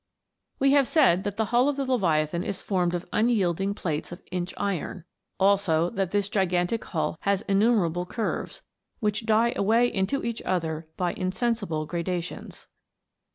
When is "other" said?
10.41-10.87